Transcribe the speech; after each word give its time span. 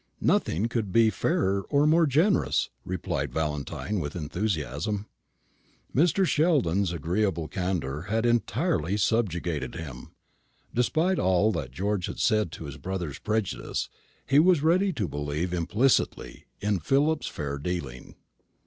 "Nothing 0.19 0.65
could 0.67 0.91
be 0.91 1.11
fairer 1.11 1.61
or 1.69 1.85
more 1.85 2.07
generous," 2.07 2.71
replied 2.83 3.31
Valentine 3.31 3.99
with 3.99 4.15
enthusiasm. 4.15 5.05
Mr. 5.95 6.25
Sheldon's 6.25 6.91
agreeable 6.91 7.47
candour 7.47 8.07
had 8.09 8.25
entirely 8.25 8.97
subjugated 8.97 9.75
him. 9.75 10.09
Despite 10.73 11.19
of 11.19 11.25
all 11.25 11.51
that 11.51 11.69
George 11.69 12.07
had 12.07 12.17
said 12.17 12.51
to 12.53 12.63
his 12.63 12.77
brother's 12.77 13.19
prejudice, 13.19 13.89
he 14.25 14.39
was 14.39 14.63
ready 14.63 14.91
to 14.91 15.07
believe 15.07 15.53
implicitly 15.53 16.47
in 16.59 16.79
Philip's 16.79 17.27
fair 17.27 17.59
dealing. 17.59 18.15